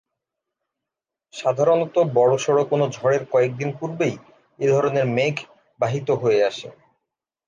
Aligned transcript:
সাধারণত 1.33 1.95
বড়সড় 2.13 2.61
কোনো 2.63 2.85
ঝড়ের 2.95 3.23
কয়েকদিন 3.31 3.69
পূর্বেই 3.79 4.15
এই 4.59 4.69
ধরনের 4.69 5.05
মেঘ 5.17 5.35
বাহিত 5.79 6.07
হয়ে 6.21 6.41
আসে। 6.43 6.67